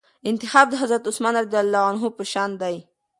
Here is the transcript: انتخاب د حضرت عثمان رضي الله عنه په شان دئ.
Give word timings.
انتخاب 0.29 0.65
د 0.69 0.73
حضرت 0.81 1.03
عثمان 1.09 1.33
رضي 1.43 1.59
الله 1.63 1.83
عنه 1.89 2.07
په 2.17 2.23
شان 2.31 2.51
دئ. 2.61 2.75